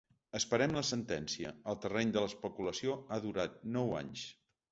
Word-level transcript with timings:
Esperem 0.37 0.71
la 0.77 0.81
sentència, 0.91 1.51
el 1.73 1.77
terreny 1.83 2.15
de 2.15 2.23
l’especulació 2.25 2.97
ha 3.09 3.19
durat 3.29 3.61
nou 3.79 3.95
anys. 4.03 4.27